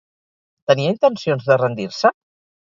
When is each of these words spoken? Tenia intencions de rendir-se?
Tenia 0.71 0.93
intencions 0.93 1.45
de 1.51 1.59
rendir-se? 1.65 2.13